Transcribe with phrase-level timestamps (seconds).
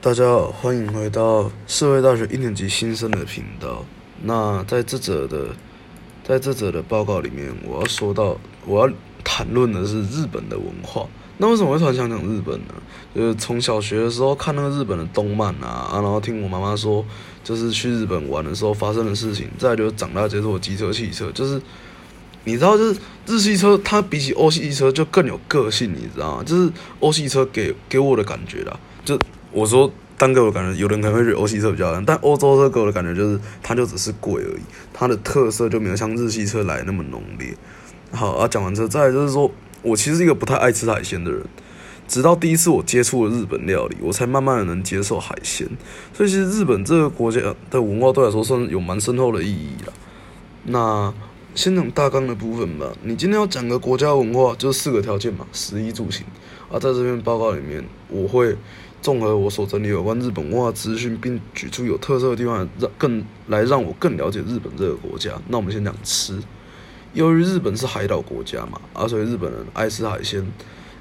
[0.00, 3.84] 大家好，欢迎回到社会大学一年级新生的频道。
[4.22, 5.48] 那在这则的，
[6.22, 11.04] 在这则的报告里面，我要说到，我要谈论的是日本的文化。
[11.38, 12.74] 那为什么会突然想讲日本呢？
[13.12, 17.04] 就是从小学的时候看那个日本的动漫啊，然后听我妈妈说，
[17.42, 19.48] 就是去日本玩的时候发生的事情。
[19.58, 21.60] 再就长大接触机车、汽车，就是
[22.44, 26.44] 你知道，就是日系车它比起欧系车就更有个性，你知道吗？
[26.44, 26.70] 就是
[27.00, 29.18] 欧系车给给我的感觉啦，就。
[29.50, 34.62] 我说单给我感觉，有人可能会觉得欧系车比较烂，但欧洲车给我的感觉就是，它就只是贵而已，
[34.92, 37.54] 它的特色就没有像日系车来那么浓烈。
[38.10, 39.50] 好，啊，讲完这，再来就是说
[39.82, 41.42] 我其实是一个不太爱吃海鲜的人，
[42.06, 45.66] 直到第一次我接触了日本料理，我才慢慢的能接受海鲜。
[46.12, 49.92] 所以其实日本这个国家的文化对我来说算是有蛮深厚的意义了。
[50.64, 51.14] 那
[51.54, 52.86] 先讲大纲的部分吧。
[53.02, 56.26] 你今天要讲个国家文化，就是四个条件嘛，食衣住行。
[56.70, 58.56] 啊，在这篇报告里面，我会。
[59.00, 65.32] 综合我所整理有关日本文化资讯，并举出有特色的地方，让更来让我更了解日本这个国家。
[65.48, 66.38] 那我们先讲吃，
[67.14, 70.44] 由于日本是海岛国家嘛，啊，所以日本人爱吃海鲜，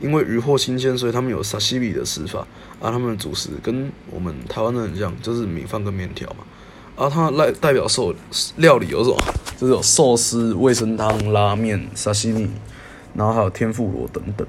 [0.00, 2.46] 因为鱼货新鲜，所以他们有沙西米的吃法。
[2.80, 6.38] 啊，他们的主食跟我们台湾的很像，就是米饭跟面条嘛。
[6.96, 8.12] 啊，它代代表寿
[8.56, 9.16] 料理有什么？
[9.56, 12.50] 就是有寿司、味噌汤、拉面、沙西米，
[13.14, 14.44] 然后还有天妇罗等等。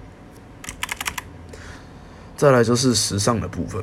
[2.44, 3.81] 再来就是时尚的部分。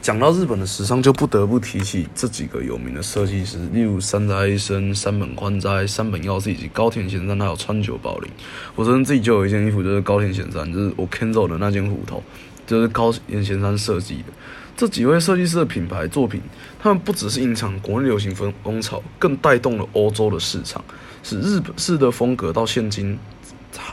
[0.00, 8.30] 讲到日本的时尚，就不得不提起这几个有名的设计师，例如山田爱生、山本宽哉、山本耀司以及高田贤三，还有川久保玲。
[8.74, 12.22] 我昨天自己就有一件衣服，就是高田贤三，就是我 Kenzo 的那件虎头，
[12.66, 14.32] 就是高田贤三设计的。
[14.74, 16.40] 这几位设计师的品牌作品，
[16.78, 20.82] 他们不只是影响国内流行风风潮，更带动了欧洲的市场，
[21.22, 23.18] 使日本式的风格到现今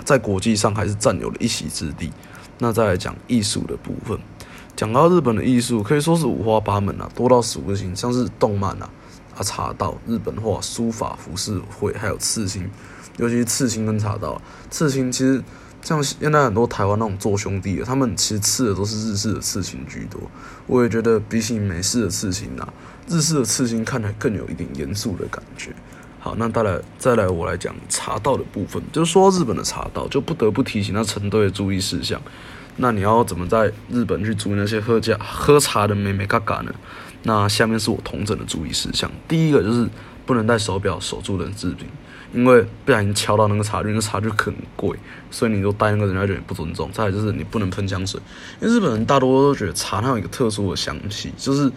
[0.05, 2.09] 在国际上还是占有了一席之地。
[2.59, 4.17] 那再来讲艺术的部分，
[4.75, 8.89] 讲到日本的艺术，可以说是五花八门啊，多到数不清，像是动漫啊、
[9.36, 12.69] 啊茶道、日本画、书法、服饰绘，还有刺青，
[13.18, 14.41] 尤其是刺青跟茶道。
[14.72, 15.44] 刺青其实
[15.84, 20.19] 像现在很多台湾那种做兄弟的，他们其实刺的都是日式的刺青居多。
[20.66, 22.74] 我也觉得比起美式的刺青啊，
[23.07, 25.72] 日式的刺青看起来更有一点严肃的感觉。
[26.19, 28.81] 好，那再来再来，我来讲茶道的部分。
[28.91, 32.19] 就是说日本的茶道，就不得不提醒那成对的注意事项。
[32.78, 36.72] 那你要怎么在日本去注意那些喝茶喝茶的美美嘎嘎呢？
[37.23, 39.09] 那下面是我同整的注意事项。
[39.27, 39.88] 第一个就是
[40.25, 41.88] 不能戴手表守住人字品，
[42.33, 44.97] 因为不小心敲到那个茶具，那茶具很贵，
[45.31, 46.89] 所以你就戴那个人家觉得不尊重。
[46.91, 48.19] 再来就是你不能喷香水，
[48.59, 51.72] 因为日本人大多都觉得茶它有一个特殊的香气，就是。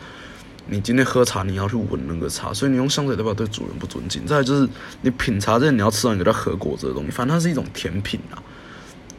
[0.71, 4.25] 你今天喝茶，你要去闻那个茶，所以你用香水代表对主人不尊敬。
[4.25, 4.69] 再就是
[5.03, 8.39] 你品茶之前，你要吃完你给它喝果这个东西，反正它是一种甜品啊。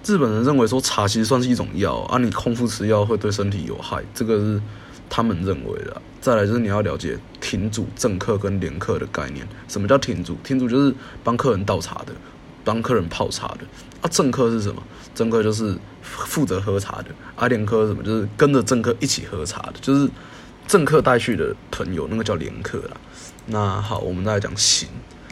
[0.06, 4.62] 日本人认为说茶其实算是一种药啊，你空腹吃药会对身体有害，这个是
[5.10, 6.02] 他们认为的。
[6.22, 9.46] 再来就是你要了解亭主、正客跟连客的概念。
[9.68, 10.38] 什么叫亭主？
[10.46, 12.14] 亭主就是帮客人倒茶的，
[12.64, 13.60] 帮客人泡茶的。
[14.00, 14.82] 啊，正客是什么？
[15.14, 17.08] 正客就是负责喝茶的。
[17.36, 18.02] 啊，连客什么？
[18.02, 20.10] 就是跟着正客一起喝茶的，就是。
[20.72, 22.96] 政客带去的朋友，那个叫联客啦。
[23.48, 24.88] 那好，我们再来讲行，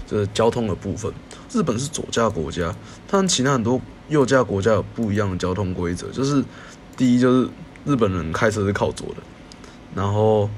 [0.06, 1.10] 就是交通的部分。
[1.50, 2.76] 日本是左驾国家，
[3.08, 3.80] 它跟其他很多
[4.10, 6.10] 右驾国家有不一样的交通规则。
[6.10, 6.44] 就是
[6.98, 7.50] 第一，就是
[7.86, 9.24] 日本人开车是靠左的。
[9.96, 10.50] 然后，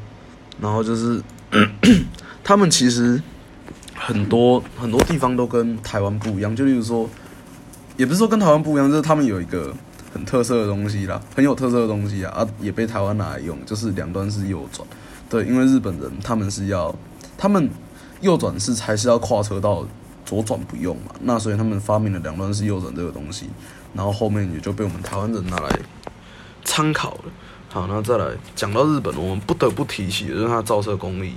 [0.59, 1.21] 然后就是
[2.43, 3.21] 他们其实
[3.93, 6.55] 很多很多地方都跟台湾不一样。
[6.55, 7.07] 就例如说，
[7.97, 9.71] 也不是说跟台湾不一样，就是他们有一个。
[10.13, 14.87] 很特色的东西啦，很有特色的东西啊，啊，也被台湾拿来用，就是两端是右转，
[15.29, 16.93] 对，因为日本人他们是要，
[17.37, 17.69] 他们
[18.19, 19.85] 右转是还是要跨车道，
[20.25, 23.49] 左转不用嘛，那所以他们发明了两端是右转这个东西，
[23.93, 25.79] 然后后面也就被我们台湾人拿来
[26.63, 27.23] 参考了。
[27.69, 31.35] 好，那再来讲到日本，我们不得不提起的就是它造车工艺。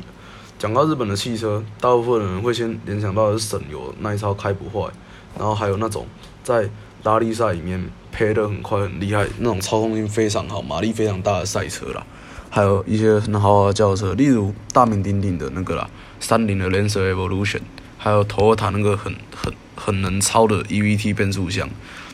[0.59, 4.91] 讲到日本的汽车，大部分人会先联想到是省油、耐操、开不坏，
[5.39, 6.07] 然后还有那种
[6.43, 6.69] 在
[7.05, 7.89] 拉力赛里面。
[8.17, 12.07] 配的很快很厉害，那种操控性非常好、马力非常大的赛车啦，
[12.49, 15.91] 还有一些很豪华的轿车，例如大名鼎鼎的那个啦，
[16.21, 17.63] 三菱的 Lancer Evolution，
[17.99, 21.69] 还有头尔塔那个很很很能超的 EVT 变速箱，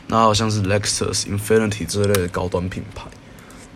[0.07, 3.05] 那好像是 Lexus、Infinity 之类的高端品牌。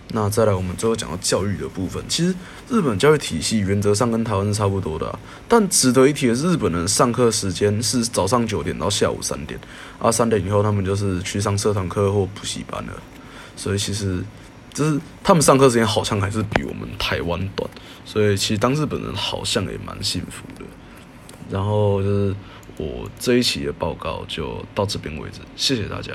[0.09, 2.01] 那再来，我们最后讲到教育的部分。
[2.07, 2.33] 其实
[2.69, 9.59] 日本教育体系原则上跟台湾是差不多的，但值得一提的是，日本人上课时间是早上九点到下午三点，
[9.99, 12.93] 啊，三点以后他们就是去上社团课或补习班了。
[13.57, 14.23] 所以其实
[14.73, 17.69] 就是他们上课时间好像还是比我们台湾短。
[18.05, 20.65] 所以其实当日本人好像也蛮幸福的。
[21.49, 22.35] 然后就是
[22.77, 26.13] 我这一期的报告就到这边为止，谢谢大家。